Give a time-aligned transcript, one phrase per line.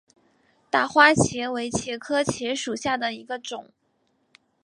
[0.71, 3.69] 大花茄为茄科茄属下的一个种。